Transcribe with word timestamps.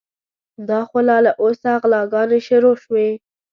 دا 0.69 0.79
خو 0.89 0.97
لا 1.07 1.17
له 1.25 1.31
اوسه 1.43 1.69
غلاګانې 1.81 2.39
شروع 2.47 2.75
شوې. 2.83 3.09